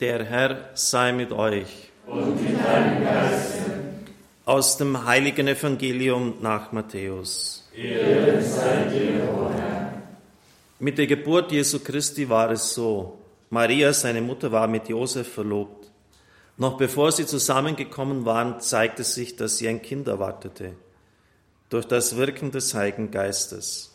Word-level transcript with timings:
Der 0.00 0.24
Herr 0.24 0.70
sei 0.72 1.12
mit 1.12 1.30
euch. 1.30 1.90
Und 2.06 2.42
mit 2.42 2.58
deinem 2.58 3.04
Geiste. 3.04 3.60
Aus 4.46 4.78
dem 4.78 5.04
heiligen 5.04 5.46
Evangelium 5.46 6.36
nach 6.40 6.72
Matthäus. 6.72 7.68
Ehre 7.74 8.40
sei 8.40 8.84
dir, 8.84 9.28
o 9.28 9.50
Herr. 9.52 10.02
Mit 10.78 10.96
der 10.96 11.06
Geburt 11.06 11.52
Jesu 11.52 11.80
Christi 11.80 12.30
war 12.30 12.50
es 12.50 12.72
so. 12.72 13.18
Maria, 13.50 13.92
seine 13.92 14.22
Mutter, 14.22 14.50
war 14.50 14.68
mit 14.68 14.88
Josef 14.88 15.34
verlobt. 15.34 15.90
Noch 16.56 16.78
bevor 16.78 17.12
sie 17.12 17.26
zusammengekommen 17.26 18.24
waren, 18.24 18.58
zeigte 18.60 19.04
sich, 19.04 19.36
dass 19.36 19.58
sie 19.58 19.68
ein 19.68 19.82
Kind 19.82 20.08
erwartete. 20.08 20.72
Durch 21.68 21.84
das 21.84 22.16
Wirken 22.16 22.50
des 22.50 22.72
Heiligen 22.72 23.10
Geistes. 23.10 23.94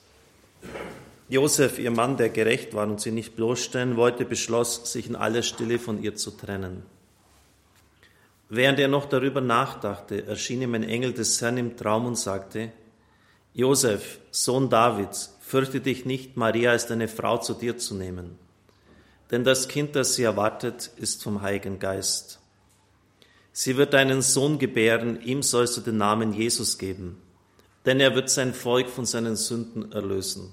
Josef, 1.28 1.80
ihr 1.80 1.92
Mann, 1.92 2.18
der 2.18 2.30
gerecht 2.30 2.74
war 2.74 2.88
und 2.88 3.02
sie 3.02 3.12
nicht 3.12 3.36
bloßstellen 3.36 3.98
wollte, 3.98 4.26
beschloss, 4.26 4.92
sich 4.92 5.08
in 5.08 5.16
aller 5.16 5.42
Stille 5.42 5.80
von 5.80 6.02
ihr 6.02 6.16
zu 6.16 6.32
trennen. 6.32 6.84
Während 8.50 8.80
er 8.80 8.88
noch 8.88 9.06
darüber 9.06 9.42
nachdachte, 9.42 10.26
erschien 10.28 10.62
ihm 10.62 10.76
ein 10.76 10.84
Engel 10.84 11.14
des 11.14 11.42
Herrn 11.42 11.58
im 11.58 11.78
Traum 11.78 12.06
und 12.06 12.18
sagte, 12.18 12.72
Josef, 13.54 14.20
Sohn 14.30 14.70
Davids, 14.70 15.36
fürchte 15.42 15.82
dich 15.82 16.06
nicht, 16.06 16.38
Maria 16.38 16.72
als 16.72 16.86
deine 16.86 17.08
Frau 17.08 17.38
zu 17.40 17.54
dir 17.54 17.78
zu 17.78 17.96
nehmen. 17.96 18.38
Denn 19.32 19.44
das 19.44 19.68
Kind, 19.68 19.96
das 19.96 20.14
sie 20.14 20.24
erwartet, 20.24 20.92
ist 20.98 21.24
vom 21.24 21.42
Heiligen 21.42 21.80
Geist. 21.80 22.40
Sie 23.52 23.78
wird 23.78 23.96
einen 23.96 24.22
Sohn 24.22 24.60
gebären, 24.60 25.22
ihm 25.22 25.42
sollst 25.42 25.78
du 25.78 25.82
den 25.82 25.98
Namen 25.98 26.34
Jesus 26.34 26.78
geben, 26.78 27.18
denn 27.86 28.00
er 28.00 28.14
wird 28.14 28.30
sein 28.30 28.54
Volk 28.54 28.90
von 28.90 29.06
seinen 29.06 29.38
Sünden 29.38 29.92
erlösen. 29.92 30.52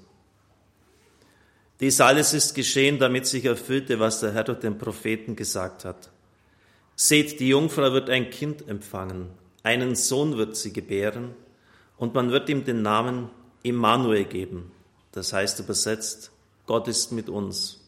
Dies 1.83 2.01
alles 2.01 2.33
ist 2.33 2.55
geschehen, 2.55 3.01
damit 3.01 3.27
sich 3.27 3.45
erfüllte, 3.45 3.99
was 3.99 4.21
der 4.21 4.33
Herr 4.33 4.45
durch 4.45 4.61
den 4.61 4.79
Propheten 4.79 5.35
gesagt 5.35 5.85
hat. 5.85 6.11
Seht, 6.95 7.41
die 7.41 7.49
Jungfrau 7.49 7.93
wird 7.93 8.09
ein 8.09 8.31
Kind 8.31 8.69
empfangen, 8.69 9.31
einen 9.65 9.97
Sohn 9.97 10.37
wird 10.37 10.57
sie 10.57 10.73
gebären, 10.73 11.35
und 11.97 12.15
man 12.15 12.31
wird 12.31 12.49
ihm 12.49 12.65
den 12.65 12.83
Namen 12.83 13.31
Immanuel 13.65 14.25
geben, 14.27 14.71
das 15.11 15.33
heißt 15.33 15.59
übersetzt, 15.59 16.31
Gott 16.67 16.87
ist 16.87 17.11
mit 17.11 17.29
uns. 17.29 17.81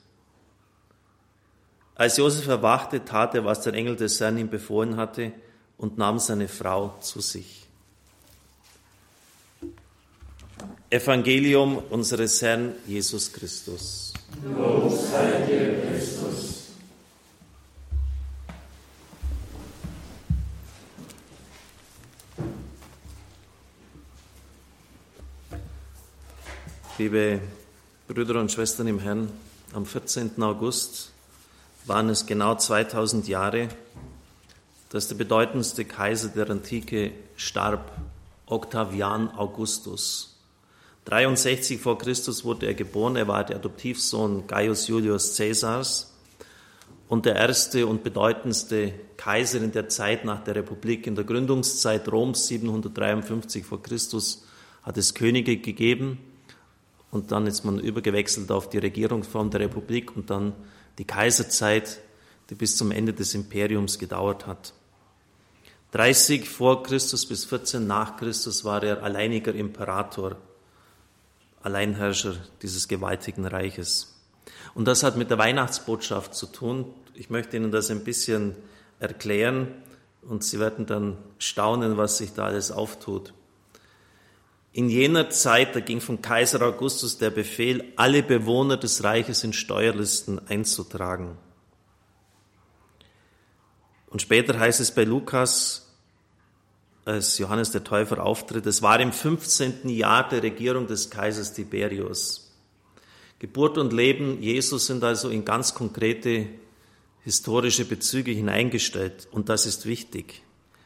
Als 1.94 2.16
Josef 2.16 2.48
erwachte, 2.48 3.04
tat 3.04 3.36
er, 3.36 3.44
was 3.44 3.60
der 3.60 3.74
Engel 3.74 3.94
des 3.94 4.20
Herrn 4.20 4.38
ihm 4.38 4.50
befohlen 4.50 4.96
hatte, 4.96 5.32
und 5.78 5.98
nahm 5.98 6.18
seine 6.18 6.48
Frau 6.48 6.96
zu 6.98 7.20
sich. 7.20 7.63
Evangelium 10.90 11.78
unseres 11.90 12.40
Herrn 12.42 12.74
Jesus 12.86 13.32
Christus. 13.32 14.12
Lob 14.56 14.92
sei 14.92 15.46
dir, 15.46 15.82
Christus. 15.88 16.54
Liebe 26.96 27.40
Brüder 28.06 28.38
und 28.40 28.52
Schwestern 28.52 28.86
im 28.86 29.00
Herrn, 29.00 29.32
am 29.72 29.84
14. 29.84 30.40
August 30.42 31.10
waren 31.86 32.08
es 32.08 32.26
genau 32.26 32.54
2000 32.54 33.26
Jahre, 33.26 33.68
dass 34.90 35.08
der 35.08 35.16
bedeutendste 35.16 35.84
Kaiser 35.84 36.28
der 36.28 36.48
Antike 36.50 37.12
starb, 37.34 37.90
Octavian 38.46 39.28
Augustus. 39.30 40.33
63 41.04 41.80
vor 41.80 41.98
Christus 41.98 42.44
wurde 42.44 42.66
er 42.66 42.74
geboren. 42.74 43.16
Er 43.16 43.28
war 43.28 43.44
der 43.44 43.56
Adoptivsohn 43.56 44.46
Gaius 44.46 44.88
Julius 44.88 45.36
Caesars 45.36 46.14
und 47.08 47.26
der 47.26 47.36
erste 47.36 47.86
und 47.86 48.02
bedeutendste 48.02 48.94
Kaiser 49.16 49.62
in 49.62 49.72
der 49.72 49.88
Zeit 49.88 50.24
nach 50.24 50.42
der 50.44 50.56
Republik. 50.56 51.06
In 51.06 51.14
der 51.14 51.24
Gründungszeit 51.24 52.10
Roms 52.10 52.46
753 52.46 53.64
vor 53.64 53.82
Christus 53.82 54.46
hat 54.82 54.96
es 54.96 55.14
Könige 55.14 55.58
gegeben 55.58 56.18
und 57.10 57.32
dann 57.32 57.46
ist 57.46 57.64
man 57.64 57.78
übergewechselt 57.78 58.50
auf 58.50 58.70
die 58.70 58.78
Regierungsform 58.78 59.50
der 59.50 59.60
Republik 59.60 60.16
und 60.16 60.30
dann 60.30 60.54
die 60.98 61.04
Kaiserzeit, 61.04 62.00
die 62.48 62.54
bis 62.54 62.76
zum 62.76 62.90
Ende 62.90 63.12
des 63.12 63.34
Imperiums 63.34 63.98
gedauert 63.98 64.46
hat. 64.46 64.72
30 65.92 66.48
vor 66.48 66.82
Christus 66.82 67.26
bis 67.26 67.44
14 67.44 67.86
nach 67.86 68.16
Christus 68.16 68.64
war 68.64 68.82
er 68.82 69.02
alleiniger 69.02 69.54
Imperator. 69.54 70.36
Alleinherrscher 71.64 72.36
dieses 72.60 72.88
gewaltigen 72.88 73.46
Reiches. 73.46 74.14
Und 74.74 74.86
das 74.86 75.02
hat 75.02 75.16
mit 75.16 75.30
der 75.30 75.38
Weihnachtsbotschaft 75.38 76.34
zu 76.34 76.46
tun. 76.46 76.84
Ich 77.14 77.30
möchte 77.30 77.56
Ihnen 77.56 77.70
das 77.70 77.90
ein 77.90 78.04
bisschen 78.04 78.54
erklären 79.00 79.68
und 80.22 80.44
Sie 80.44 80.60
werden 80.60 80.84
dann 80.84 81.16
staunen, 81.38 81.96
was 81.96 82.18
sich 82.18 82.34
da 82.34 82.44
alles 82.44 82.70
auftut. 82.70 83.32
In 84.72 84.90
jener 84.90 85.30
Zeit, 85.30 85.74
da 85.74 85.80
ging 85.80 86.00
von 86.00 86.20
Kaiser 86.20 86.60
Augustus 86.60 87.16
der 87.16 87.30
Befehl, 87.30 87.92
alle 87.96 88.22
Bewohner 88.22 88.76
des 88.76 89.02
Reiches 89.02 89.42
in 89.42 89.52
Steuerlisten 89.52 90.46
einzutragen. 90.48 91.38
Und 94.08 94.20
später 94.20 94.58
heißt 94.58 94.80
es 94.80 94.90
bei 94.90 95.04
Lukas, 95.04 95.83
als 97.04 97.38
Johannes 97.38 97.70
der 97.70 97.84
Täufer 97.84 98.24
auftritt. 98.24 98.66
Es 98.66 98.82
war 98.82 98.98
im 99.00 99.12
15. 99.12 99.88
Jahr 99.88 100.28
der 100.28 100.42
Regierung 100.42 100.86
des 100.86 101.10
Kaisers 101.10 101.52
Tiberius. 101.52 102.50
Geburt 103.38 103.76
und 103.76 103.92
Leben 103.92 104.40
Jesus 104.42 104.86
sind 104.86 105.04
also 105.04 105.28
in 105.28 105.44
ganz 105.44 105.74
konkrete 105.74 106.46
historische 107.22 107.84
Bezüge 107.84 108.30
hineingestellt 108.30 109.28
und 109.32 109.48
das 109.48 109.66
ist 109.66 109.86
wichtig. 109.86 110.42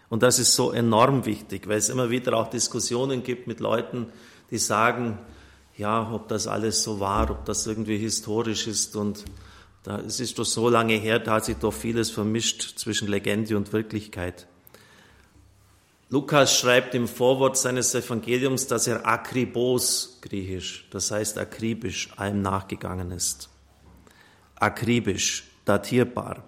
Und 0.09 0.23
das 0.23 0.39
ist 0.39 0.55
so 0.55 0.73
enorm 0.73 1.27
wichtig, 1.27 1.69
weil 1.69 1.77
es 1.77 1.91
immer 1.91 2.11
wieder 2.11 2.37
auch 2.37 2.49
Diskussionen 2.49 3.23
gibt 3.23 3.47
mit 3.47 3.61
Leuten, 3.61 4.07
die 4.51 4.59
sagen, 4.59 5.19
ja, 5.77 6.11
ob 6.13 6.29
das 6.29 6.47
alles 6.47 6.83
so 6.83 6.99
war, 6.99 7.31
ob 7.31 7.45
das 7.45 7.67
irgendwie 7.67 7.99
historisch 7.99 8.67
ist 8.67 8.97
und 8.97 9.25
da, 9.85 10.01
es 10.01 10.19
ist 10.19 10.39
doch 10.39 10.45
so 10.45 10.69
lange 10.69 10.95
her, 10.95 11.19
da 11.19 11.35
hat 11.35 11.45
sich 11.45 11.57
doch 11.57 11.73
vieles 11.73 12.11
vermischt 12.11 12.79
zwischen 12.79 13.09
Legende 13.09 13.57
und 13.57 13.73
Wirklichkeit. 13.73 14.49
Lukas 16.11 16.59
schreibt 16.59 16.95
im 16.95 17.07
Vorwort 17.07 17.59
seines 17.59 17.95
Evangeliums, 17.95 18.67
dass 18.67 18.87
er 18.87 19.07
akribos, 19.07 20.19
griechisch, 20.23 20.89
das 20.91 21.11
heißt 21.11 21.37
akribisch, 21.37 22.09
allem 22.17 22.41
nachgegangen 22.41 23.11
ist. 23.11 23.51
Akribisch, 24.55 25.45
datierbar. 25.67 26.45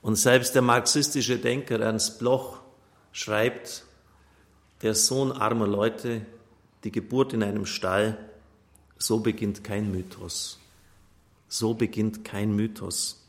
Und 0.00 0.14
selbst 0.14 0.54
der 0.54 0.62
marxistische 0.62 1.38
Denker 1.38 1.80
Ernst 1.80 2.20
Bloch 2.20 2.60
schreibt, 3.10 3.84
der 4.82 4.94
Sohn 4.94 5.32
armer 5.32 5.66
Leute, 5.66 6.24
die 6.84 6.92
Geburt 6.92 7.32
in 7.32 7.42
einem 7.42 7.66
Stall, 7.66 8.16
so 8.96 9.18
beginnt 9.18 9.64
kein 9.64 9.90
Mythos. 9.90 10.60
So 11.48 11.74
beginnt 11.74 12.24
kein 12.24 12.54
Mythos. 12.54 13.26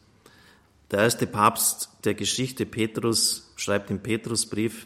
Der 0.92 1.00
erste 1.00 1.26
Papst 1.26 1.90
der 2.04 2.14
Geschichte, 2.14 2.68
Petrus, 2.68 3.52
schreibt 3.56 3.90
im 3.90 4.00
Petrusbrief, 4.00 4.86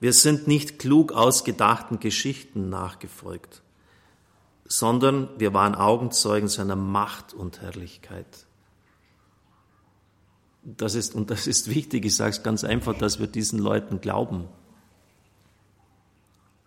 wir 0.00 0.12
sind 0.12 0.46
nicht 0.46 0.78
klug 0.78 1.12
ausgedachten 1.12 2.00
Geschichten 2.00 2.68
nachgefolgt, 2.68 3.62
sondern 4.64 5.28
wir 5.38 5.54
waren 5.54 5.74
Augenzeugen 5.74 6.48
seiner 6.48 6.76
Macht 6.76 7.32
und 7.32 7.62
Herrlichkeit. 7.62 8.46
Das 10.64 10.94
ist, 10.94 11.14
und 11.14 11.30
das 11.30 11.46
ist 11.46 11.68
wichtig, 11.68 12.04
ich 12.04 12.16
sage 12.16 12.30
es 12.30 12.42
ganz 12.42 12.64
einfach, 12.64 12.96
dass 12.98 13.20
wir 13.20 13.28
diesen 13.28 13.58
Leuten 13.58 14.00
glauben, 14.00 14.48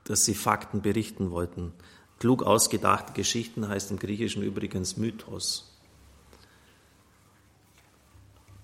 dass 0.05 0.25
sie 0.25 0.33
Fakten 0.33 0.81
berichten 0.81 1.31
wollten. 1.31 1.73
Klug 2.17 2.43
ausgedachte 2.43 3.13
Geschichten 3.13 3.67
heißt 3.67 3.91
im 3.91 3.99
Griechischen 3.99 4.41
übrigens 4.41 4.97
Mythos. 4.97 5.77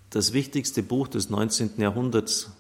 Das 0.09 0.33
wichtigste 0.33 0.81
Buch 0.81 1.09
des 1.09 1.29
19. 1.29 1.73
Jahrhunderts 1.77 2.51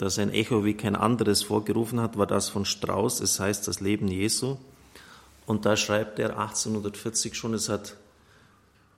das 0.00 0.18
ein 0.18 0.32
Echo 0.32 0.64
wie 0.64 0.72
kein 0.72 0.96
anderes 0.96 1.42
vorgerufen 1.42 2.00
hat, 2.00 2.16
war 2.16 2.26
das 2.26 2.48
von 2.48 2.64
Strauss, 2.64 3.20
es 3.20 3.38
heißt 3.38 3.68
das 3.68 3.80
Leben 3.80 4.08
Jesu. 4.08 4.56
Und 5.44 5.66
da 5.66 5.76
schreibt 5.76 6.18
er 6.18 6.38
1840 6.38 7.34
schon, 7.34 7.52
es 7.52 7.68
hat 7.68 7.96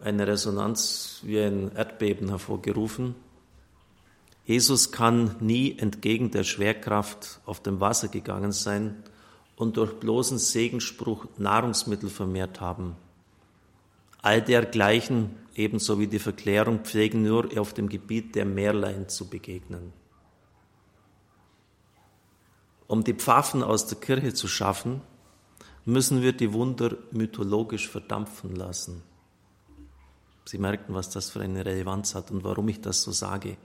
eine 0.00 0.28
Resonanz 0.28 1.18
wie 1.24 1.40
ein 1.40 1.72
Erdbeben 1.74 2.28
hervorgerufen. 2.28 3.16
Jesus 4.44 4.92
kann 4.92 5.34
nie 5.40 5.76
entgegen 5.76 6.30
der 6.30 6.44
Schwerkraft 6.44 7.40
auf 7.46 7.60
dem 7.60 7.80
Wasser 7.80 8.06
gegangen 8.06 8.52
sein 8.52 9.02
und 9.56 9.78
durch 9.78 9.94
bloßen 9.94 10.38
Segenspruch 10.38 11.26
Nahrungsmittel 11.36 12.10
vermehrt 12.10 12.60
haben. 12.60 12.94
All 14.20 14.40
dergleichen, 14.40 15.30
ebenso 15.56 15.98
wie 15.98 16.06
die 16.06 16.20
Verklärung, 16.20 16.84
pflegen 16.84 17.24
nur 17.24 17.48
auf 17.58 17.74
dem 17.74 17.88
Gebiet 17.88 18.36
der 18.36 18.44
Meerlein 18.44 19.08
zu 19.08 19.28
begegnen. 19.28 19.92
Um 22.92 23.04
die 23.04 23.14
Pfaffen 23.14 23.62
aus 23.62 23.86
der 23.86 23.96
Kirche 23.96 24.34
zu 24.34 24.48
schaffen, 24.48 25.00
müssen 25.86 26.20
wir 26.20 26.34
die 26.34 26.52
Wunder 26.52 26.98
mythologisch 27.10 27.88
verdampfen 27.88 28.54
lassen. 28.54 29.02
Sie 30.44 30.58
merken, 30.58 30.92
was 30.92 31.08
das 31.08 31.30
für 31.30 31.40
eine 31.40 31.64
Relevanz 31.64 32.14
hat 32.14 32.30
und 32.30 32.44
warum 32.44 32.68
ich 32.68 32.82
das 32.82 33.00
so 33.00 33.10
sage. 33.10 33.56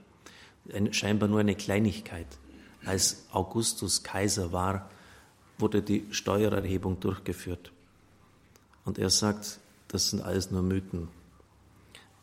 Ein, 0.72 0.94
scheinbar 0.94 1.28
nur 1.28 1.40
eine 1.40 1.56
Kleinigkeit. 1.56 2.26
Als 2.86 3.26
Augustus 3.30 4.02
Kaiser 4.02 4.50
war, 4.50 4.88
wurde 5.58 5.82
die 5.82 6.06
Steuererhebung 6.10 6.98
durchgeführt. 6.98 7.70
Und 8.86 8.98
er 8.98 9.10
sagt, 9.10 9.58
das 9.88 10.08
sind 10.08 10.22
alles 10.22 10.50
nur 10.50 10.62
Mythen. 10.62 11.08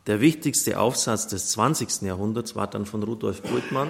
Der 0.07 0.21
wichtigste 0.21 0.79
Aufsatz 0.79 1.27
des 1.27 1.49
20. 1.49 2.01
Jahrhunderts 2.01 2.55
war 2.55 2.65
dann 2.65 2.87
von 2.87 3.03
Rudolf 3.03 3.43
Bultmann, 3.43 3.89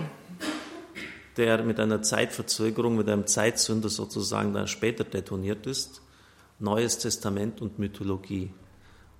der 1.38 1.64
mit 1.64 1.80
einer 1.80 2.02
Zeitverzögerung, 2.02 2.96
mit 2.96 3.10
einem 3.10 3.28
Zeitsünder 3.28 3.90
sozusagen 3.90 4.54
dann 4.54 4.68
später 4.68 5.04
detoniert 5.04 5.66
ist. 5.68 6.02
Neues 6.60 6.98
Testament 7.00 7.62
und 7.62 7.80
Mythologie. 7.80 8.52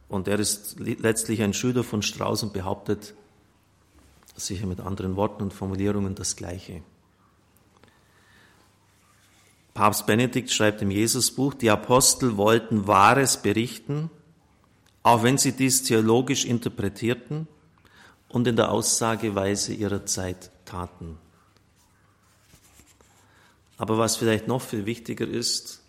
Und 0.08 0.28
er 0.28 0.40
ist 0.40 0.80
letztlich 0.80 1.42
ein 1.42 1.54
Schüler 1.54 1.84
von 1.84 2.02
Strauß 2.02 2.44
und 2.44 2.54
behauptet, 2.54 3.14
sicher 4.36 4.68
mit 4.68 4.80
anderen 4.80 5.16
Worten 5.16 5.44
und 5.44 5.54
Formulierungen, 5.54 6.16
das 6.16 6.36
Gleiche. 6.36 6.82
Papst 9.74 10.06
Benedikt 10.06 10.52
schreibt 10.52 10.82
im 10.82 10.92
Jesusbuch, 10.92 11.54
die 11.54 11.70
Apostel 11.70 12.38
wollten 12.38 12.88
Wahres 12.88 13.42
berichten, 13.42 14.10
auch 15.04 15.24
wenn 15.24 15.38
sie 15.38 15.52
dies 15.52 15.84
theologisch 15.84 16.46
interpretierten 16.46 17.48
und 18.30 18.48
in 18.48 18.56
der 18.56 18.72
Aussageweise 18.72 19.74
ihrer 19.74 20.06
Zeit 20.06 20.50
taten. 20.64 21.18
Aber 23.78 23.98
was 23.98 24.16
vielleicht 24.16 24.48
noch 24.48 24.62
viel 24.62 24.86
wichtiger 24.86 25.28
ist, 25.28 25.82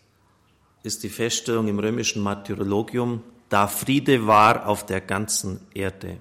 ist 0.83 1.03
die 1.03 1.09
Feststellung 1.09 1.69
im 1.69 1.79
römischen 1.79 2.23
Martyrologium, 2.23 3.23
da 3.49 3.69
Friede 3.69 4.27
war 4.27 4.67
auf 4.67 4.87
der 4.87 5.01
ganzen 5.01 5.61
Erde. 5.75 6.19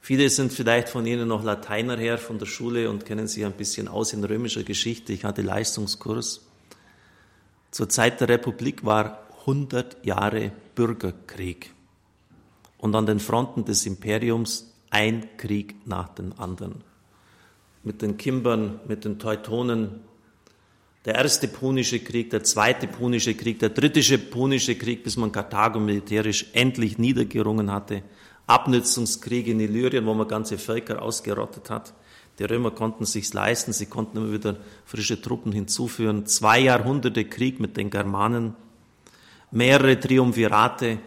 Viele 0.00 0.28
sind 0.30 0.52
vielleicht 0.52 0.88
von 0.88 1.06
Ihnen 1.06 1.28
noch 1.28 1.44
Lateiner 1.44 1.96
her 1.96 2.18
von 2.18 2.38
der 2.38 2.46
Schule 2.46 2.90
und 2.90 3.04
kennen 3.04 3.28
sich 3.28 3.44
ein 3.44 3.52
bisschen 3.52 3.86
aus 3.86 4.12
in 4.12 4.24
römischer 4.24 4.62
Geschichte. 4.62 5.12
Ich 5.12 5.24
hatte 5.24 5.42
Leistungskurs. 5.42 6.46
Zur 7.70 7.88
Zeit 7.88 8.20
der 8.20 8.28
Republik 8.28 8.84
war 8.84 9.28
100 9.40 10.04
Jahre 10.04 10.52
Bürgerkrieg 10.74 11.72
und 12.78 12.94
an 12.96 13.06
den 13.06 13.20
Fronten 13.20 13.64
des 13.64 13.86
Imperiums 13.86 14.72
ein 14.90 15.36
Krieg 15.36 15.86
nach 15.86 16.08
dem 16.08 16.32
anderen. 16.38 16.82
Mit 17.84 18.02
den 18.02 18.16
Kimbern, 18.16 18.80
mit 18.88 19.04
den 19.04 19.18
Teutonen, 19.18 20.00
der 21.04 21.14
erste 21.14 21.48
Punische 21.48 22.00
Krieg, 22.00 22.30
der 22.30 22.44
zweite 22.44 22.86
Punische 22.86 23.34
Krieg, 23.34 23.58
der 23.58 23.70
dritte 23.70 24.18
Punische 24.18 24.76
Krieg, 24.76 25.02
bis 25.02 25.16
man 25.16 25.32
Karthago 25.32 25.80
militärisch 25.80 26.46
endlich 26.52 26.98
niedergerungen 26.98 27.70
hatte. 27.70 28.02
Abnützungskrieg 28.46 29.46
in 29.46 29.60
Illyrien, 29.60 30.04
wo 30.06 30.12
man 30.12 30.28
ganze 30.28 30.58
Völker 30.58 31.00
ausgerottet 31.00 31.70
hat. 31.70 31.94
Die 32.38 32.44
Römer 32.44 32.70
konnten 32.70 33.06
sich's 33.06 33.32
leisten, 33.32 33.72
sie 33.72 33.86
konnten 33.86 34.18
immer 34.18 34.32
wieder 34.32 34.56
frische 34.84 35.20
Truppen 35.20 35.52
hinzuführen. 35.52 36.26
Zwei 36.26 36.60
Jahrhunderte 36.60 37.24
Krieg 37.24 37.60
mit 37.60 37.76
den 37.76 37.90
Germanen, 37.90 38.54
mehrere 39.50 39.98
Triumvirate, 39.98 40.98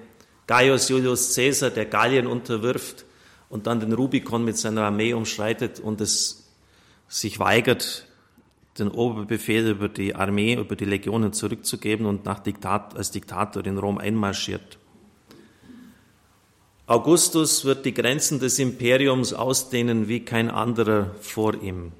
Gaius 0.47 0.89
Julius 0.89 1.35
Caesar, 1.35 1.69
der 1.69 1.85
Gallien 1.85 2.27
unterwirft 2.27 3.05
und 3.49 3.67
dann 3.67 3.79
den 3.79 3.93
Rubikon 3.93 4.43
mit 4.43 4.57
seiner 4.57 4.83
Armee 4.83 5.13
umschreitet 5.13 5.79
und 5.79 6.01
es 6.01 6.51
sich 7.07 7.39
weigert, 7.39 8.07
den 8.77 8.89
Oberbefehl 8.89 9.69
über 9.69 9.89
die 9.89 10.15
Armee, 10.15 10.55
über 10.55 10.75
die 10.75 10.85
Legionen 10.85 11.33
zurückzugeben 11.33 12.05
und 12.05 12.25
nach 12.25 12.39
Diktat, 12.39 12.95
als 12.95 13.11
Diktator 13.11 13.65
in 13.65 13.77
Rom 13.77 13.97
einmarschiert. 13.97 14.79
Augustus 16.85 17.63
wird 17.65 17.85
die 17.85 17.93
Grenzen 17.93 18.39
des 18.39 18.59
Imperiums 18.59 19.33
ausdehnen 19.33 20.07
wie 20.07 20.19
kein 20.19 20.49
anderer 20.49 21.11
vor 21.21 21.53
ihm. 21.61 21.93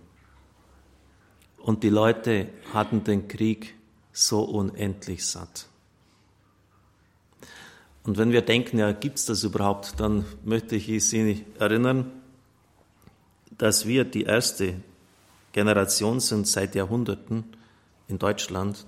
Und 1.58 1.84
die 1.84 1.90
Leute 1.90 2.50
hatten 2.74 3.04
den 3.04 3.28
Krieg 3.30 3.76
so 4.12 4.42
unendlich 4.44 5.26
satt. 5.26 5.68
Und 8.04 8.18
wenn 8.18 8.34
wir 8.34 8.42
denken, 8.42 8.80
ja, 8.80 8.92
gibt's 8.92 9.26
das 9.26 9.46
überhaupt, 9.46 10.00
dann 10.00 10.26
möchte 10.44 10.76
ich 10.76 11.08
Sie 11.08 11.46
erinnern, 11.58 12.12
dass 13.58 13.88
wir 13.88 14.04
die 14.04 14.24
erste 14.24 14.76
Generation 15.54 16.20
sind 16.20 16.48
seit 16.48 16.76
Jahrhunderten 16.76 17.46
in 18.08 18.20
Deutschland, 18.20 18.86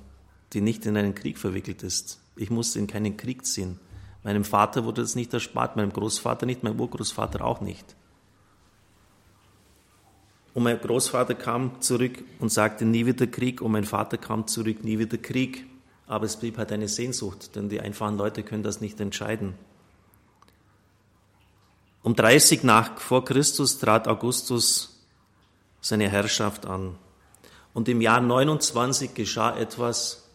die 0.51 0.61
nicht 0.61 0.85
in 0.85 0.97
einen 0.97 1.15
Krieg 1.15 1.37
verwickelt 1.37 1.83
ist. 1.83 2.19
Ich 2.35 2.49
musste 2.49 2.79
in 2.79 2.87
keinen 2.87 3.15
Krieg 3.15 3.45
ziehen. 3.45 3.79
Meinem 4.23 4.43
Vater 4.43 4.83
wurde 4.83 5.03
das 5.03 5.15
nicht 5.15 5.33
erspart, 5.33 5.75
meinem 5.75 5.93
Großvater 5.93 6.45
nicht, 6.45 6.63
meinem 6.63 6.79
Urgroßvater 6.79 7.45
auch 7.45 7.61
nicht. 7.61 7.95
Und 10.55 10.63
mein 10.63 10.79
Großvater 10.79 11.35
kam 11.35 11.81
zurück 11.81 12.23
und 12.39 12.51
sagte 12.51 12.85
nie 12.85 13.05
wieder 13.05 13.27
Krieg 13.27 13.61
und 13.61 13.71
mein 13.71 13.83
Vater 13.83 14.17
kam 14.17 14.47
zurück, 14.47 14.83
nie 14.83 14.97
wieder 14.97 15.17
Krieg. 15.17 15.67
Aber 16.07 16.25
es 16.25 16.37
blieb 16.37 16.57
halt 16.57 16.71
eine 16.71 16.87
Sehnsucht, 16.87 17.55
denn 17.55 17.69
die 17.69 17.81
einfachen 17.81 18.17
Leute 18.17 18.41
können 18.41 18.63
das 18.63 18.81
nicht 18.81 18.99
entscheiden. 18.99 19.53
Um 22.01 22.15
30 22.15 22.63
nach 22.63 22.99
vor 22.99 23.25
Christus 23.25 23.79
trat 23.79 24.07
Augustus 24.07 24.94
seine 25.85 26.09
Herrschaft 26.09 26.65
an. 26.65 26.95
Und 27.75 27.87
im 27.89 28.01
Jahr 28.01 28.19
29 28.19 29.13
geschah 29.13 29.55
etwas, 29.55 30.27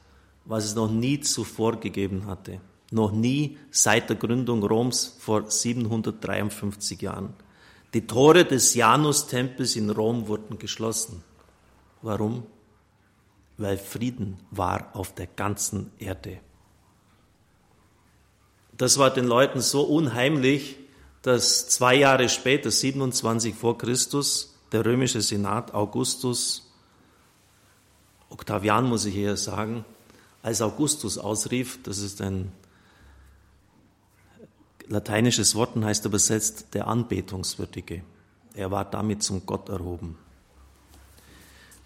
was 0.45 0.65
es 0.65 0.75
noch 0.77 0.89
nie 0.89 1.19
zuvor 1.21 1.81
gegeben 1.81 2.27
hatte. 2.27 2.61
Noch 2.93 3.11
nie 3.11 3.59
seit 3.73 4.09
der 4.11 4.17
Gründung 4.17 4.63
Roms 4.63 5.17
vor 5.19 5.51
753 5.51 7.03
Jahren. 7.03 7.35
Die 7.95 8.07
Tore 8.07 8.45
des 8.45 8.75
Janustempels 8.75 9.75
in 9.75 9.91
Rom 9.91 10.29
wurden 10.29 10.59
geschlossen. 10.59 11.25
Warum? 12.01 12.47
Weil 13.59 13.77
Frieden 13.77 14.39
war 14.53 14.91
auf 14.95 15.17
der 15.17 15.27
ganzen 15.27 15.91
Erde. 15.99 16.39
Das 18.77 18.99
war 18.99 19.11
den 19.11 19.27
Leuten 19.27 19.61
so 19.61 19.83
unheimlich, 19.83 20.77
dass 21.23 21.69
zwei 21.69 21.97
Jahre 21.97 22.29
später, 22.29 22.71
27 22.71 23.55
vor 23.55 23.77
Christus, 23.77 24.50
der 24.73 24.85
römische 24.85 25.21
Senat 25.21 25.75
Augustus, 25.75 26.71
Octavian 28.29 28.89
muss 28.89 29.05
ich 29.05 29.17
eher 29.17 29.37
sagen, 29.37 29.85
als 30.43 30.63
Augustus 30.63 31.19
ausrief, 31.19 31.81
das 31.83 31.99
ist 31.99 32.21
ein 32.21 32.53
lateinisches 34.87 35.55
Wort 35.55 35.77
und 35.77 35.85
heißt 35.85 36.05
übersetzt 36.05 36.69
der 36.75 36.87
Anbetungswürdige. 36.87 38.03
Er 38.55 38.71
war 38.71 38.85
damit 38.85 39.23
zum 39.23 39.47
Gott 39.47 39.69
erhoben. 39.69 40.19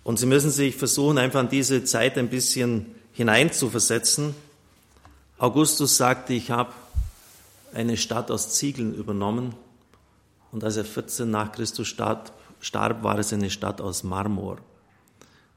Und 0.03 0.19
Sie 0.19 0.27
müssen 0.27 0.51
sich 0.51 0.77
versuchen, 0.77 1.19
einfach 1.19 1.41
in 1.41 1.49
diese 1.49 1.85
Zeit 1.85 2.19
ein 2.19 2.29
bisschen 2.29 2.95
hineinzuversetzen. 3.13 4.35
Augustus 5.39 5.97
sagte, 5.97 6.35
ich 6.35 6.51
habe 6.51 6.73
eine 7.73 7.97
Stadt 7.97 8.31
aus 8.31 8.55
Ziegeln 8.55 8.95
übernommen. 8.95 9.55
Und 10.53 10.63
als 10.63 10.77
er 10.77 10.85
14 10.85 11.31
nach 11.31 11.53
Christus 11.53 11.89
starb, 11.89 12.33
starb, 12.65 13.03
war 13.03 13.19
es 13.19 13.33
eine 13.33 13.51
Stadt 13.51 13.81
aus 13.81 14.03
Marmor. 14.03 14.59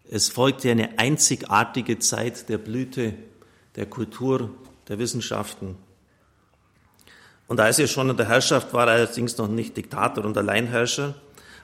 Es 0.10 0.30
folgte 0.30 0.72
eine 0.72 1.00
einzigartige 1.00 2.00
Zeit 2.00 2.50
der 2.50 2.58
Blüte 2.58 3.14
der 3.76 3.86
Kultur, 3.86 4.50
der 4.88 5.00
Wissenschaften. 5.00 5.76
Und 7.48 7.60
als 7.60 7.80
er 7.80 7.88
schon 7.88 8.10
in 8.10 8.18
der 8.18 8.28
Herrschaft 8.28 8.74
war, 8.74 8.88
allerdings 8.88 9.38
noch 9.38 9.48
nicht 9.48 9.78
Diktator 9.78 10.26
und 10.26 10.38
Alleinherrscher, 10.38 11.16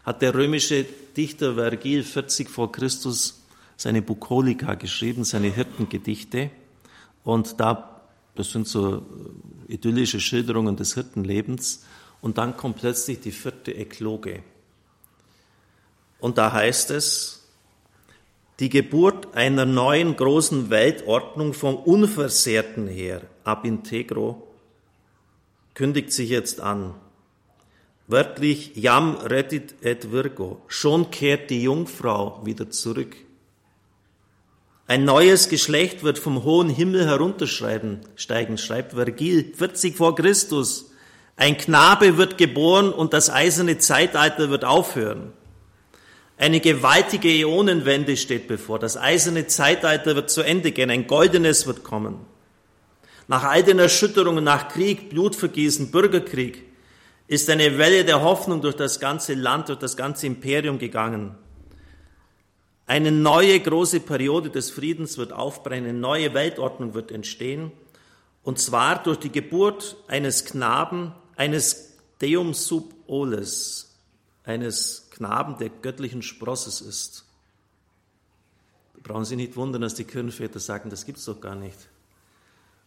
hat 0.05 0.21
der 0.21 0.33
römische 0.33 0.85
Dichter 1.15 1.55
Vergil 1.55 2.03
40 2.03 2.49
vor 2.49 2.71
Christus 2.71 3.43
seine 3.75 4.01
Bukolika 4.01 4.75
geschrieben, 4.75 5.23
seine 5.23 5.47
Hirtengedichte. 5.47 6.51
Und 7.23 7.59
da, 7.59 8.01
das 8.35 8.51
sind 8.51 8.67
so 8.67 9.05
idyllische 9.67 10.19
Schilderungen 10.19 10.75
des 10.77 10.93
Hirtenlebens. 10.93 11.85
Und 12.21 12.37
dann 12.37 12.55
kommt 12.55 12.77
plötzlich 12.77 13.19
die 13.19 13.31
vierte 13.31 13.73
Ekloge. 13.73 14.43
Und 16.23 16.37
da 16.37 16.53
heißt 16.53 16.91
es, 16.91 17.43
die 18.61 18.69
Geburt 18.69 19.35
einer 19.35 19.65
neuen 19.65 20.15
großen 20.15 20.69
Weltordnung 20.69 21.53
vom 21.53 21.75
Unversehrten 21.75 22.87
her, 22.87 23.23
ab 23.43 23.65
integro, 23.65 24.47
kündigt 25.73 26.13
sich 26.13 26.29
jetzt 26.29 26.61
an. 26.61 26.95
Wörtlich, 28.07 28.71
jam 28.75 29.17
reddit 29.17 29.75
et 29.81 30.13
virgo, 30.13 30.61
schon 30.67 31.11
kehrt 31.11 31.49
die 31.49 31.63
Jungfrau 31.63 32.39
wieder 32.45 32.69
zurück. 32.69 33.17
Ein 34.87 35.03
neues 35.03 35.49
Geschlecht 35.49 36.03
wird 36.03 36.19
vom 36.19 36.45
hohen 36.45 36.69
Himmel 36.69 37.05
herunterschreiben, 37.05 37.99
steigen, 38.15 38.57
schreibt 38.57 38.93
Vergil, 38.93 39.53
40 39.55 39.97
vor 39.97 40.15
Christus. 40.15 40.89
Ein 41.35 41.57
Knabe 41.57 42.15
wird 42.15 42.37
geboren 42.37 42.93
und 42.93 43.11
das 43.11 43.29
eiserne 43.29 43.77
Zeitalter 43.77 44.49
wird 44.49 44.63
aufhören. 44.63 45.33
Eine 46.43 46.59
gewaltige 46.59 47.29
Äonenwende 47.29 48.17
steht 48.17 48.49
bevor. 48.49 48.77
Das 48.77 48.97
eiserne 48.97 49.47
Zeitalter 49.47 50.13
wird 50.17 50.29
zu 50.29 50.41
Ende 50.41 50.73
gehen. 50.73 50.89
Ein 50.89 51.07
goldenes 51.07 51.67
wird 51.67 51.85
kommen. 51.85 52.17
Nach 53.29 53.45
all 53.45 53.63
den 53.63 53.79
Erschütterungen, 53.79 54.43
nach 54.43 54.67
Krieg, 54.67 55.09
Blutvergießen, 55.09 55.89
Bürgerkrieg, 55.89 56.65
ist 57.27 57.49
eine 57.49 57.77
Welle 57.77 58.03
der 58.03 58.21
Hoffnung 58.21 58.61
durch 58.61 58.75
das 58.75 58.99
ganze 58.99 59.35
Land, 59.35 59.69
durch 59.69 59.79
das 59.79 59.95
ganze 59.95 60.27
Imperium 60.27 60.79
gegangen. 60.79 61.33
Eine 62.87 63.13
neue 63.13 63.57
große 63.61 64.01
Periode 64.01 64.49
des 64.49 64.69
Friedens 64.69 65.17
wird 65.17 65.31
aufbrechen, 65.31 65.85
eine 65.85 65.97
neue 65.97 66.33
Weltordnung 66.33 66.93
wird 66.93 67.13
entstehen, 67.13 67.71
und 68.43 68.59
zwar 68.59 69.01
durch 69.01 69.19
die 69.19 69.31
Geburt 69.31 69.95
eines 70.09 70.43
Knaben, 70.43 71.13
eines 71.37 71.93
Deum 72.19 72.53
sub 72.53 72.93
oles, 73.07 73.92
eines 74.43 75.09
Knaben, 75.11 75.57
der 75.57 75.69
göttlichen 75.69 76.21
Sprosses 76.21 76.81
ist. 76.81 77.25
Da 78.95 78.99
brauchen 79.03 79.25
Sie 79.25 79.35
nicht 79.35 79.55
wundern, 79.55 79.81
dass 79.81 79.95
die 79.95 80.03
Kirchenväter 80.03 80.59
sagen, 80.59 80.89
das 80.89 81.05
gibt's 81.05 81.25
doch 81.25 81.39
gar 81.39 81.55
nicht. 81.55 81.77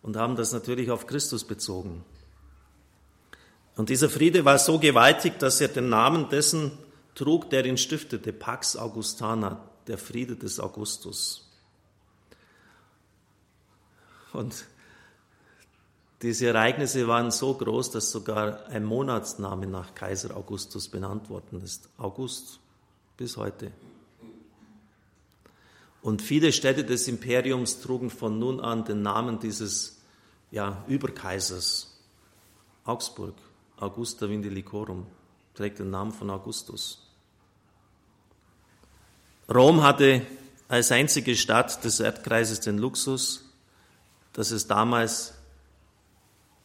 Und 0.02 0.16
haben 0.16 0.36
das 0.36 0.52
natürlich 0.52 0.90
auf 0.90 1.06
Christus 1.06 1.44
bezogen. 1.44 2.04
Und 3.75 3.88
dieser 3.88 4.08
Friede 4.08 4.44
war 4.44 4.58
so 4.58 4.78
gewaltig, 4.78 5.38
dass 5.38 5.60
er 5.60 5.68
den 5.68 5.88
Namen 5.88 6.28
dessen 6.28 6.72
trug, 7.14 7.50
der 7.50 7.64
ihn 7.64 7.78
stiftete, 7.78 8.32
Pax 8.32 8.76
Augustana, 8.76 9.68
der 9.86 9.98
Friede 9.98 10.36
des 10.36 10.60
Augustus. 10.60 11.50
Und 14.32 14.66
diese 16.23 16.46
Ereignisse 16.46 17.06
waren 17.08 17.30
so 17.30 17.54
groß, 17.54 17.90
dass 17.90 18.11
sogar 18.11 18.66
ein 18.68 18.85
Monatsname 18.85 19.66
nach 19.66 19.94
Kaiser 19.94 20.37
Augustus 20.37 20.88
benannt 20.88 21.28
worden 21.28 21.61
ist. 21.62 21.88
August 21.99 22.58
bis 23.16 23.37
heute. 23.37 23.70
Und 26.00 26.23
viele 26.23 26.52
Städte 26.52 26.85
des 26.85 27.08
Imperiums 27.08 27.80
trugen 27.80 28.11
von 28.11 28.38
nun 28.38 28.61
an 28.61 28.85
den 28.85 29.02
Namen 29.02 29.40
dieses 29.40 30.00
ja, 30.50 30.85
Überkaisers. 30.88 31.99
Augsburg, 32.85 33.35
Augusta 33.78 34.28
Vindelicorum, 34.28 35.06
trägt 35.54 35.80
den 35.80 35.90
Namen 35.90 36.12
von 36.12 36.30
Augustus. 36.30 37.02
Rom 39.52 39.82
hatte 39.82 40.23
als 40.68 40.92
einzige 40.92 41.37
Stadt 41.37 41.85
des 41.85 42.00
Erdkreises 42.00 42.61
den 42.61 42.78
Luxus, 42.78 43.44
dass 44.32 44.50
es 44.50 44.66
damals 44.66 45.36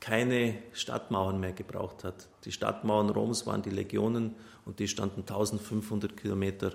keine 0.01 0.55
Stadtmauern 0.73 1.39
mehr 1.39 1.53
gebraucht 1.53 2.03
hat. 2.03 2.27
Die 2.43 2.51
Stadtmauern 2.51 3.11
Roms 3.11 3.45
waren 3.45 3.61
die 3.61 3.69
Legionen 3.69 4.35
und 4.65 4.79
die 4.79 4.87
standen 4.87 5.21
1500 5.21 6.17
Kilometer 6.17 6.73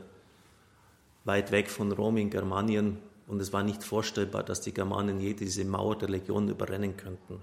weit 1.24 1.50
weg 1.50 1.68
von 1.68 1.92
Rom 1.92 2.16
in 2.16 2.30
Germanien 2.30 2.98
und 3.26 3.42
es 3.42 3.52
war 3.52 3.64
nicht 3.64 3.82
vorstellbar, 3.82 4.44
dass 4.44 4.60
die 4.60 4.72
Germanen 4.72 5.20
je 5.20 5.34
diese 5.34 5.64
Mauer 5.64 5.98
der 5.98 6.08
Legionen 6.08 6.48
überrennen 6.48 6.96
könnten. 6.96 7.40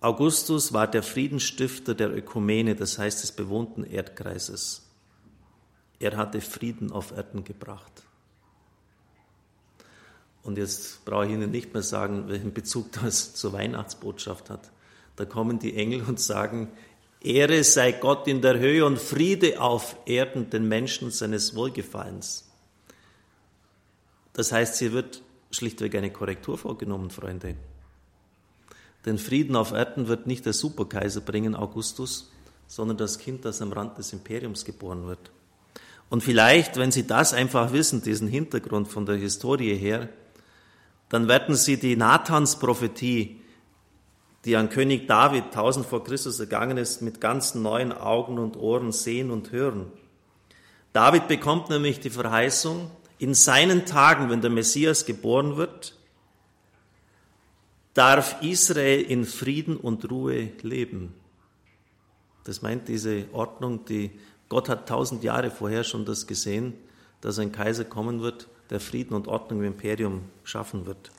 Augustus 0.00 0.72
war 0.72 0.88
der 0.88 1.04
Friedensstifter 1.04 1.94
der 1.94 2.14
Ökumene, 2.14 2.74
das 2.74 2.98
heißt 2.98 3.22
des 3.22 3.32
bewohnten 3.32 3.84
Erdkreises. 3.84 4.90
Er 6.00 6.16
hatte 6.16 6.40
Frieden 6.40 6.90
auf 6.90 7.12
Erden 7.12 7.44
gebracht. 7.44 8.05
Und 10.46 10.58
jetzt 10.58 11.04
brauche 11.04 11.26
ich 11.26 11.32
Ihnen 11.32 11.50
nicht 11.50 11.74
mehr 11.74 11.82
sagen, 11.82 12.28
welchen 12.28 12.54
Bezug 12.54 12.92
das 13.02 13.34
zur 13.34 13.52
Weihnachtsbotschaft 13.52 14.48
hat. 14.48 14.70
Da 15.16 15.24
kommen 15.24 15.58
die 15.58 15.76
Engel 15.76 16.02
und 16.02 16.20
sagen, 16.20 16.68
Ehre 17.20 17.64
sei 17.64 17.92
Gott 17.92 18.28
in 18.28 18.42
der 18.42 18.58
Höhe 18.58 18.86
und 18.86 19.00
Friede 19.00 19.60
auf 19.60 19.96
Erden 20.06 20.48
den 20.50 20.68
Menschen 20.68 21.10
seines 21.10 21.56
Wohlgefallens. 21.56 22.48
Das 24.34 24.52
heißt, 24.52 24.78
hier 24.78 24.92
wird 24.92 25.22
schlichtweg 25.50 25.96
eine 25.96 26.12
Korrektur 26.12 26.58
vorgenommen, 26.58 27.10
Freunde. 27.10 27.56
Den 29.04 29.18
Frieden 29.18 29.56
auf 29.56 29.72
Erden 29.72 30.06
wird 30.06 30.28
nicht 30.28 30.46
der 30.46 30.52
Superkaiser 30.52 31.22
bringen, 31.22 31.56
Augustus, 31.56 32.30
sondern 32.68 32.98
das 32.98 33.18
Kind, 33.18 33.44
das 33.44 33.62
am 33.62 33.72
Rand 33.72 33.98
des 33.98 34.12
Imperiums 34.12 34.64
geboren 34.64 35.06
wird. 35.06 35.30
Und 36.08 36.22
vielleicht, 36.22 36.76
wenn 36.76 36.92
Sie 36.92 37.06
das 37.06 37.32
einfach 37.32 37.72
wissen, 37.72 38.02
diesen 38.02 38.28
Hintergrund 38.28 38.86
von 38.86 39.06
der 39.06 39.16
Historie 39.16 39.74
her, 39.74 40.08
dann 41.08 41.28
werden 41.28 41.54
sie 41.54 41.78
die 41.78 41.96
Nathans-Prophetie, 41.96 43.40
die 44.44 44.56
an 44.56 44.68
König 44.68 45.08
David 45.08 45.44
1000 45.46 45.86
vor 45.86 46.04
Christus 46.04 46.38
ergangen 46.40 46.76
ist, 46.76 47.02
mit 47.02 47.20
ganz 47.20 47.54
neuen 47.54 47.92
Augen 47.92 48.38
und 48.38 48.56
Ohren 48.56 48.92
sehen 48.92 49.30
und 49.30 49.52
hören. 49.52 49.92
David 50.92 51.28
bekommt 51.28 51.68
nämlich 51.68 52.00
die 52.00 52.10
Verheißung, 52.10 52.90
in 53.18 53.34
seinen 53.34 53.86
Tagen, 53.86 54.30
wenn 54.30 54.40
der 54.40 54.50
Messias 54.50 55.06
geboren 55.06 55.56
wird, 55.56 55.96
darf 57.94 58.42
Israel 58.42 59.00
in 59.02 59.24
Frieden 59.24 59.76
und 59.76 60.10
Ruhe 60.10 60.50
leben. 60.62 61.14
Das 62.44 62.62
meint 62.62 62.88
diese 62.88 63.24
Ordnung, 63.32 63.84
die 63.86 64.10
Gott 64.48 64.68
hat 64.68 64.88
tausend 64.88 65.24
Jahre 65.24 65.50
vorher 65.50 65.82
schon 65.82 66.04
das 66.04 66.26
gesehen, 66.26 66.74
dass 67.20 67.38
ein 67.38 67.52
Kaiser 67.52 67.84
kommen 67.84 68.20
wird, 68.20 68.48
der 68.70 68.80
Frieden 68.80 69.14
und 69.14 69.28
Ordnung 69.28 69.60
im 69.60 69.66
Imperium 69.66 70.22
schaffen 70.44 70.86
wird. 70.86 71.10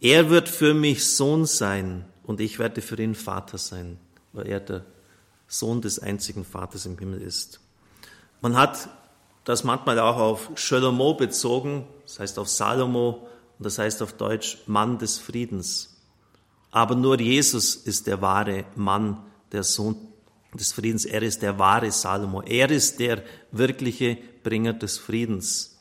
Er 0.00 0.30
wird 0.30 0.48
für 0.48 0.74
mich 0.74 1.06
Sohn 1.06 1.46
sein 1.46 2.04
und 2.24 2.40
ich 2.40 2.58
werde 2.58 2.82
für 2.82 3.00
ihn 3.00 3.14
Vater 3.14 3.58
sein, 3.58 3.98
weil 4.32 4.48
er 4.48 4.60
der 4.60 4.84
Sohn 5.46 5.80
des 5.80 5.98
einzigen 5.98 6.44
Vaters 6.44 6.86
im 6.86 6.98
Himmel 6.98 7.22
ist. 7.22 7.60
Man 8.40 8.56
hat 8.56 8.88
das 9.44 9.64
manchmal 9.64 9.98
auch 9.98 10.16
auf 10.16 10.50
Shalomo 10.54 11.14
bezogen, 11.14 11.86
das 12.02 12.18
heißt 12.18 12.38
auf 12.38 12.48
Salomo 12.48 13.28
und 13.58 13.64
das 13.64 13.78
heißt 13.78 14.02
auf 14.02 14.14
Deutsch 14.14 14.58
Mann 14.66 14.98
des 14.98 15.18
Friedens. 15.18 15.96
Aber 16.70 16.94
nur 16.94 17.20
Jesus 17.20 17.76
ist 17.76 18.06
der 18.06 18.20
wahre 18.20 18.64
Mann, 18.74 19.22
der 19.52 19.62
Sohn 19.62 19.96
des 20.52 20.72
Friedens. 20.72 21.04
Er 21.04 21.22
ist 21.22 21.42
der 21.42 21.58
wahre 21.58 21.90
Salomo. 21.90 22.42
Er 22.42 22.70
ist 22.70 22.98
der 22.98 23.22
wirkliche 23.52 24.18
Bringer 24.42 24.72
des 24.72 24.98
Friedens. 24.98 25.73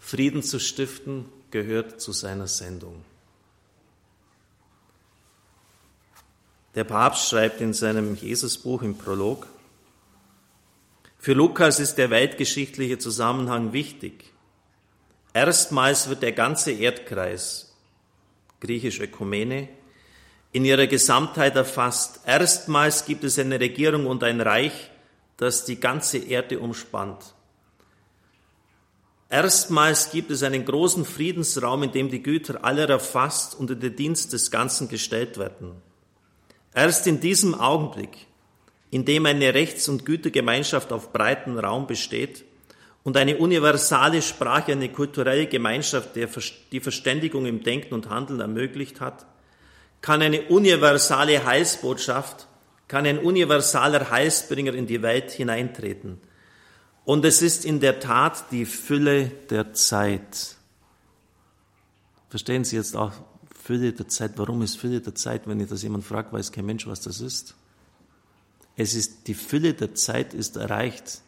Frieden 0.00 0.42
zu 0.42 0.58
stiften 0.58 1.26
gehört 1.50 2.00
zu 2.00 2.10
seiner 2.10 2.48
Sendung. 2.48 3.04
Der 6.74 6.84
Papst 6.84 7.28
schreibt 7.28 7.60
in 7.60 7.72
seinem 7.72 8.14
Jesusbuch 8.16 8.82
im 8.82 8.96
Prolog, 8.96 9.46
für 11.18 11.34
Lukas 11.34 11.80
ist 11.80 11.96
der 11.96 12.08
weltgeschichtliche 12.08 12.96
Zusammenhang 12.96 13.74
wichtig. 13.74 14.32
Erstmals 15.34 16.08
wird 16.08 16.22
der 16.22 16.32
ganze 16.32 16.72
Erdkreis, 16.72 17.76
griechisch 18.60 19.00
Ökumene, 19.00 19.68
in 20.52 20.64
ihrer 20.64 20.86
Gesamtheit 20.86 21.56
erfasst. 21.56 22.20
Erstmals 22.24 23.04
gibt 23.04 23.24
es 23.24 23.38
eine 23.38 23.60
Regierung 23.60 24.06
und 24.06 24.24
ein 24.24 24.40
Reich, 24.40 24.90
das 25.36 25.66
die 25.66 25.78
ganze 25.78 26.18
Erde 26.18 26.58
umspannt. 26.58 27.34
Erstmals 29.30 30.10
gibt 30.10 30.32
es 30.32 30.42
einen 30.42 30.64
großen 30.64 31.04
Friedensraum, 31.04 31.84
in 31.84 31.92
dem 31.92 32.10
die 32.10 32.20
Güter 32.20 32.64
aller 32.64 32.88
erfasst 32.88 33.54
und 33.54 33.70
in 33.70 33.78
den 33.78 33.94
Dienst 33.94 34.32
des 34.32 34.50
Ganzen 34.50 34.88
gestellt 34.88 35.38
werden. 35.38 35.70
Erst 36.74 37.06
in 37.06 37.20
diesem 37.20 37.54
Augenblick, 37.54 38.26
in 38.90 39.04
dem 39.04 39.26
eine 39.26 39.54
Rechts- 39.54 39.88
und 39.88 40.04
Gütergemeinschaft 40.04 40.92
auf 40.92 41.12
breiten 41.12 41.56
Raum 41.56 41.86
besteht 41.86 42.44
und 43.04 43.16
eine 43.16 43.36
universale 43.36 44.20
Sprache, 44.20 44.72
eine 44.72 44.88
kulturelle 44.88 45.46
Gemeinschaft, 45.46 46.10
die 46.16 46.80
Verständigung 46.80 47.46
im 47.46 47.62
Denken 47.62 47.94
und 47.94 48.10
Handeln 48.10 48.40
ermöglicht 48.40 49.00
hat, 49.00 49.26
kann 50.00 50.22
eine 50.22 50.42
universale 50.42 51.44
Heilsbotschaft, 51.44 52.48
kann 52.88 53.06
ein 53.06 53.20
universaler 53.20 54.10
Heilsbringer 54.10 54.74
in 54.74 54.88
die 54.88 55.02
Welt 55.02 55.30
hineintreten– 55.30 56.20
und 57.04 57.24
es 57.24 57.42
ist 57.42 57.64
in 57.64 57.80
der 57.80 58.00
Tat 58.00 58.50
die 58.50 58.66
Fülle 58.66 59.28
der 59.50 59.72
Zeit. 59.72 60.56
Verstehen 62.28 62.64
Sie 62.64 62.76
jetzt 62.76 62.96
auch 62.96 63.12
Fülle 63.62 63.92
der 63.92 64.08
Zeit? 64.08 64.32
Warum 64.36 64.62
ist 64.62 64.76
Fülle 64.76 65.00
der 65.00 65.14
Zeit? 65.14 65.46
Wenn 65.46 65.60
ich 65.60 65.68
das 65.68 65.82
jemand 65.82 66.04
fragt, 66.04 66.32
weiß 66.32 66.52
kein 66.52 66.66
Mensch, 66.66 66.86
was 66.86 67.00
das 67.00 67.20
ist. 67.20 67.54
Es 68.76 68.94
ist, 68.94 69.26
die 69.26 69.34
Fülle 69.34 69.74
der 69.74 69.94
Zeit 69.94 70.32
ist 70.32 70.56
erreicht, 70.56 71.22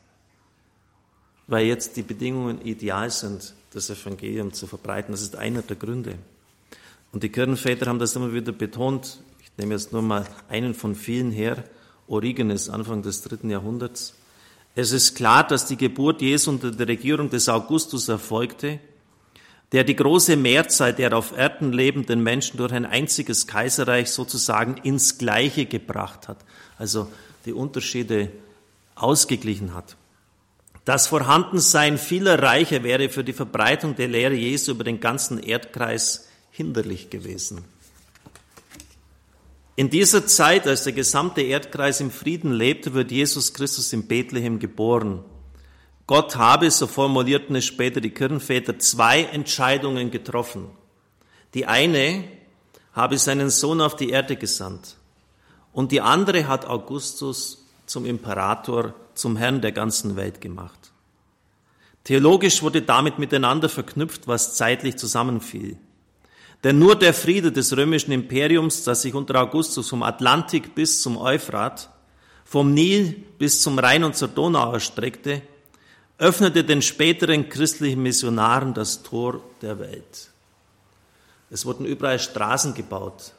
weil 1.47 1.67
jetzt 1.67 1.97
die 1.97 2.03
Bedingungen 2.03 2.63
ideal 2.63 3.11
sind, 3.11 3.55
das 3.73 3.91
Evangelium 3.91 4.53
zu 4.53 4.67
verbreiten. 4.67 5.13
Das 5.13 5.23
ist 5.23 5.37
einer 5.37 5.63
der 5.63 5.77
Gründe. 5.77 6.19
Und 7.11 7.23
die 7.23 7.29
Kirchenväter 7.29 7.87
haben 7.87 7.99
das 7.99 8.17
immer 8.17 8.33
wieder 8.33 8.53
betont. 8.53 9.23
Ich 9.41 9.51
nehme 9.59 9.75
jetzt 9.75 9.93
nur 9.93 10.03
mal 10.03 10.27
einen 10.49 10.75
von 10.75 10.95
vielen 10.95 11.31
her. 11.31 11.65
Origenes, 12.07 12.71
Anfang 12.71 13.03
des 13.03 13.23
dritten 13.23 13.51
Jahrhunderts. 13.51 14.15
Es 14.75 14.93
ist 14.93 15.15
klar, 15.15 15.47
dass 15.47 15.67
die 15.67 15.77
Geburt 15.77 16.23
Jesu 16.23 16.51
unter 16.51 16.71
der 16.71 16.89
Regierung 16.89 17.29
des 17.29 17.49
Augustus 17.49 18.09
erfolgte, 18.09 18.81
der 19.73 19.85
die 19.85 19.97
große 19.97 20.37
Mehrzahl 20.37 20.93
der 20.93 21.17
auf 21.17 21.37
Erden 21.37 21.73
lebenden 21.73 22.23
Menschen 22.23 22.57
durch 22.57 22.73
ein 22.73 22.87
einziges 22.87 23.47
Kaiserreich 23.47 24.11
sozusagen 24.11 24.77
ins 24.79 25.19
Gleiche 25.19 25.67
gebracht 25.67 26.29
hat, 26.29 26.39
also 26.79 27.09
die 27.45 27.53
Unterschiede 27.53 28.31
ausgeglichen 28.95 29.75
hat. 29.75 29.97
Das 30.85 31.07
Vorhandensein 31.07 31.97
vieler 31.97 32.43
Reiche 32.43 32.83
wäre 32.83 33.09
für 33.09 33.25
die 33.25 33.33
Verbreitung 33.33 33.95
der 33.95 34.09
Lehre 34.09 34.35
Jesu 34.35 34.73
über 34.73 34.85
den 34.85 35.01
ganzen 35.01 35.43
Erdkreis 35.43 36.29
hinderlich 36.51 37.09
gewesen. 37.09 37.65
In 39.75 39.89
dieser 39.89 40.27
Zeit, 40.27 40.67
als 40.67 40.85
der 40.85 40.93
gesamte 40.93 41.41
Erdkreis 41.41 42.01
im 42.01 42.11
Frieden 42.11 42.53
lebte, 42.53 42.93
wird 42.93 43.11
Jesus 43.11 43.55
Christus 43.55 43.93
in 43.93 44.07
Bethlehem 44.07 44.59
geboren. 44.59 45.25
Gott 46.07 46.37
habe, 46.37 46.71
so 46.71 46.87
formulierten 46.87 47.57
es 47.57 47.65
später 47.65 48.01
die 48.01 48.11
Kirchenväter, 48.11 48.79
zwei 48.79 49.23
Entscheidungen 49.23 50.11
getroffen. 50.11 50.69
Die 51.55 51.67
eine 51.67 52.25
habe 52.93 53.17
seinen 53.17 53.49
Sohn 53.49 53.81
auf 53.81 53.97
die 53.97 54.11
Erde 54.11 54.37
gesandt 54.37 54.97
und 55.73 55.93
die 55.93 56.01
andere 56.01 56.49
hat 56.49 56.67
Augustus 56.67 57.67
zum 57.87 58.05
Imperator, 58.05 58.95
zum 59.15 59.37
Herrn 59.37 59.63
der 59.63 59.73
ganzen 59.73 60.17
Welt 60.17 60.41
gemacht. 60.41 60.93
Theologisch 62.05 62.63
wurde 62.63 62.83
damit 62.83 63.19
miteinander 63.19 63.69
verknüpft, 63.69 64.27
was 64.27 64.55
zeitlich 64.55 64.97
zusammenfiel. 64.97 65.79
Denn 66.65 66.79
nur 66.79 66.95
der 66.95 67.13
Friede 67.13 67.51
des 67.51 67.77
römischen 67.77 68.13
Imperiums, 68.13 68.85
das 68.85 69.03
sich 69.03 69.15
unter 69.15 69.41
Augustus 69.41 69.89
vom 69.89 70.03
Atlantik 70.03 70.75
bis 70.75 71.03
zum 71.03 71.17
Euphrat, 71.17 71.91
vom 72.45 72.73
Nil 72.73 73.25
bis 73.39 73.63
zum 73.63 73.79
Rhein 73.79 74.05
und 74.05 74.15
zur 74.15 74.29
Donau 74.29 74.73
erstreckte, 74.73 75.43
öffnete 76.19 76.63
den 76.63 76.81
späteren 76.81 77.49
christlichen 77.49 78.03
Missionaren 78.03 78.75
das 78.75 79.03
Tor 79.03 79.41
der 79.61 79.81
Welt. 79.81 80.31
Es 81.51 81.67
wurden 81.67 81.85
überall 81.85 82.21
Straßen 82.21 82.75
gebaut, 82.75 83.33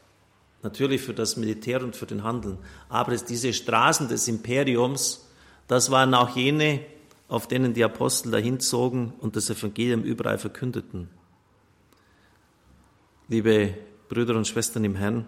natürlich 0.61 1.01
für 1.01 1.13
das 1.13 1.37
Militär 1.37 1.81
und 1.81 1.95
für 1.95 2.05
den 2.05 2.23
Handel, 2.23 2.57
aber 2.89 3.15
diese 3.15 3.53
Straßen 3.53 4.09
des 4.09 4.27
Imperiums, 4.27 5.25
das 5.69 5.91
waren 5.91 6.13
auch 6.13 6.35
jene, 6.35 6.81
auf 7.29 7.47
denen 7.47 7.73
die 7.73 7.85
Apostel 7.85 8.31
dahin 8.31 8.59
zogen 8.59 9.13
und 9.21 9.37
das 9.37 9.49
Evangelium 9.49 10.03
überall 10.03 10.37
verkündeten 10.37 11.07
liebe 13.33 13.73
Brüder 14.09 14.35
und 14.35 14.47
Schwestern 14.47 14.83
im 14.83 14.93
Herrn, 14.95 15.27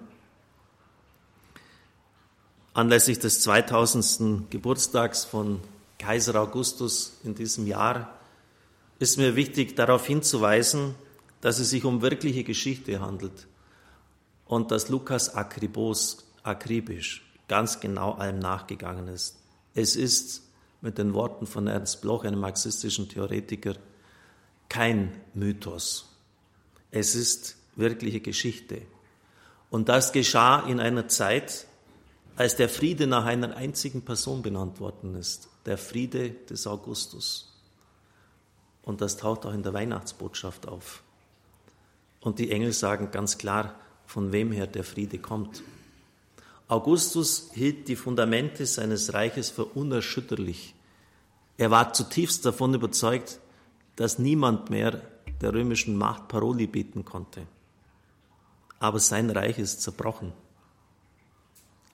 anlässlich 2.75 3.17
des 3.17 3.41
2000. 3.41 4.51
Geburtstags 4.51 5.25
von 5.25 5.59
Kaiser 5.97 6.39
Augustus 6.39 7.17
in 7.23 7.33
diesem 7.33 7.65
Jahr 7.65 8.15
ist 8.99 9.17
mir 9.17 9.35
wichtig 9.35 9.75
darauf 9.75 10.05
hinzuweisen, 10.05 10.93
dass 11.41 11.57
es 11.57 11.71
sich 11.71 11.83
um 11.83 12.03
wirkliche 12.03 12.43
Geschichte 12.43 12.99
handelt 12.99 13.47
und 14.45 14.69
dass 14.69 14.89
Lukas 14.89 15.33
akribos, 15.33 16.27
akribisch, 16.43 17.25
ganz 17.47 17.79
genau 17.79 18.11
allem 18.11 18.37
nachgegangen 18.37 19.07
ist. 19.07 19.39
Es 19.73 19.95
ist, 19.95 20.43
mit 20.79 20.99
den 20.99 21.15
Worten 21.15 21.47
von 21.47 21.65
Ernst 21.65 22.03
Bloch, 22.03 22.23
einem 22.23 22.39
marxistischen 22.39 23.09
Theoretiker, 23.09 23.73
kein 24.69 25.19
Mythos. 25.33 26.07
Es 26.91 27.15
ist 27.15 27.54
wirkliche 27.75 28.19
Geschichte. 28.19 28.81
Und 29.69 29.89
das 29.89 30.11
geschah 30.11 30.61
in 30.61 30.79
einer 30.79 31.07
Zeit, 31.07 31.67
als 32.35 32.55
der 32.55 32.69
Friede 32.69 33.07
nach 33.07 33.25
einer 33.25 33.55
einzigen 33.55 34.03
Person 34.03 34.41
benannt 34.41 34.79
worden 34.79 35.15
ist, 35.15 35.49
der 35.65 35.77
Friede 35.77 36.31
des 36.31 36.67
Augustus. 36.67 37.53
Und 38.83 39.01
das 39.01 39.17
taucht 39.17 39.45
auch 39.45 39.53
in 39.53 39.63
der 39.63 39.73
Weihnachtsbotschaft 39.73 40.67
auf. 40.67 41.01
Und 42.21 42.39
die 42.39 42.51
Engel 42.51 42.73
sagen 42.73 43.11
ganz 43.11 43.37
klar, 43.37 43.75
von 44.05 44.31
wem 44.31 44.51
her 44.51 44.67
der 44.67 44.83
Friede 44.83 45.17
kommt. 45.17 45.63
Augustus 46.67 47.49
hielt 47.53 47.87
die 47.87 47.95
Fundamente 47.95 48.65
seines 48.65 49.13
Reiches 49.13 49.49
für 49.49 49.65
unerschütterlich. 49.65 50.73
Er 51.57 51.71
war 51.71 51.93
zutiefst 51.93 52.45
davon 52.45 52.73
überzeugt, 52.73 53.39
dass 53.95 54.19
niemand 54.19 54.69
mehr 54.69 55.01
der 55.41 55.53
römischen 55.53 55.95
Macht 55.95 56.27
Paroli 56.27 56.67
bieten 56.67 57.05
konnte 57.05 57.47
aber 58.85 58.99
sein 58.99 59.31
Reich 59.31 59.57
ist 59.57 59.81
zerbrochen. 59.81 60.31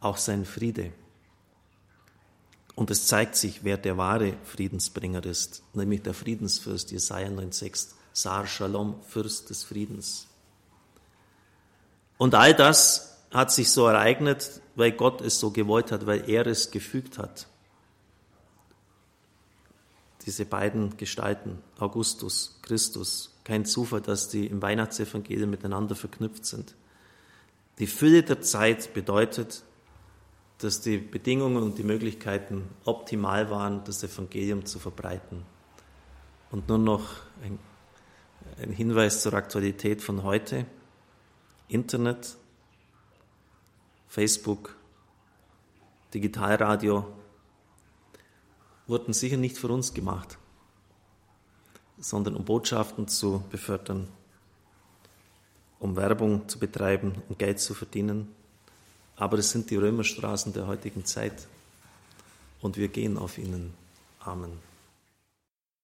Auch 0.01 0.17
sein 0.17 0.45
Friede. 0.45 0.91
Und 2.75 2.91
es 2.91 3.07
zeigt 3.07 3.35
sich, 3.35 3.63
wer 3.63 3.77
der 3.77 3.97
wahre 3.97 4.33
Friedensbringer 4.43 5.25
ist, 5.25 5.63
nämlich 5.73 6.01
der 6.01 6.13
Friedensfürst 6.13 6.91
Jesaja 6.91 7.27
9,6, 7.27 7.89
Sar 8.11 8.45
Shalom, 8.45 9.01
Fürst 9.07 9.49
des 9.49 9.63
Friedens. 9.63 10.27
Und 12.17 12.35
all 12.35 12.53
das 12.53 13.17
hat 13.31 13.51
sich 13.51 13.71
so 13.71 13.87
ereignet, 13.87 14.61
weil 14.75 14.91
Gott 14.91 15.21
es 15.21 15.39
so 15.39 15.51
gewollt 15.51 15.91
hat, 15.91 16.05
weil 16.05 16.29
er 16.29 16.45
es 16.45 16.71
gefügt 16.71 17.17
hat. 17.17 17.47
Diese 20.25 20.45
beiden 20.45 20.97
Gestalten, 20.97 21.59
Augustus, 21.79 22.59
Christus, 22.61 23.33
kein 23.43 23.65
Zufall, 23.65 24.01
dass 24.01 24.29
die 24.29 24.47
im 24.47 24.61
Weihnachtsevangelium 24.61 25.49
miteinander 25.49 25.95
verknüpft 25.95 26.45
sind. 26.45 26.75
Die 27.81 27.87
Fülle 27.87 28.23
der 28.23 28.39
Zeit 28.39 28.93
bedeutet, 28.93 29.63
dass 30.59 30.79
die 30.79 30.97
Bedingungen 30.97 31.61
und 31.61 31.77
die 31.77 31.83
Möglichkeiten 31.83 32.69
optimal 32.85 33.49
waren, 33.49 33.83
das 33.83 34.01
Evangelium 34.03 34.65
zu 34.65 34.79
verbreiten. 34.79 35.43
Und 36.49 36.69
nur 36.69 36.77
noch 36.77 37.09
ein, 37.43 37.59
ein 38.61 38.71
Hinweis 38.71 39.21
zur 39.21 39.33
Aktualität 39.33 40.01
von 40.01 40.23
heute. 40.23 40.65
Internet, 41.67 42.37
Facebook, 44.07 44.77
Digitalradio 46.13 47.05
wurden 48.87 49.11
sicher 49.11 49.37
nicht 49.37 49.57
für 49.57 49.67
uns 49.67 49.93
gemacht 49.93 50.37
sondern 52.01 52.35
um 52.35 52.43
Botschaften 52.43 53.07
zu 53.07 53.43
befördern, 53.49 54.07
um 55.81 55.95
Werbung 55.97 56.47
zu 56.47 56.59
betreiben, 56.59 57.15
um 57.27 57.37
Geld 57.37 57.59
zu 57.59 57.73
verdienen. 57.73 58.29
Aber 59.17 59.37
es 59.39 59.49
sind 59.49 59.69
die 59.69 59.75
Römerstraßen 59.75 60.53
der 60.53 60.67
heutigen 60.67 61.05
Zeit 61.05 61.47
und 62.61 62.77
wir 62.77 62.87
gehen 62.87 63.17
auf 63.17 63.37
ihnen. 63.37 63.73
Amen. 64.19 64.70